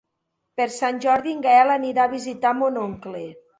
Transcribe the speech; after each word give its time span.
Per 0.59 0.65
Sant 0.75 0.97
Jordi 1.03 1.35
en 1.35 1.45
Gaël 1.45 1.75
anirà 1.75 2.09
a 2.09 2.13
visitar 2.17 2.57
mon 2.65 2.83
oncle. 2.89 3.25